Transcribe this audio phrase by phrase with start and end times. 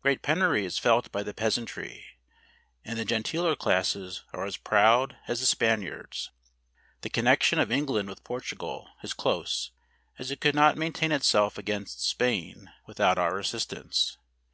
[0.00, 2.02] Great penury is felt by the peasantry,
[2.82, 6.30] and the genteeler classes are as proud as the Spaniards.
[7.02, 9.72] The connexion of England with Portugal is close,
[10.18, 14.16] as it could not maintain itself against Spain without our assistance.